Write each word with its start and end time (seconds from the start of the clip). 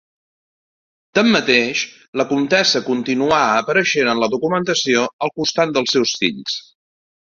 Tanmateix, 1.17 1.83
la 2.21 2.25
comtessa 2.31 2.81
continuà 2.87 3.41
apareixent 3.59 4.09
en 4.15 4.23
la 4.25 4.31
documentació 4.37 5.05
al 5.27 5.33
costat 5.41 5.77
dels 5.77 5.95
seus 5.99 6.15
fills. 6.23 6.57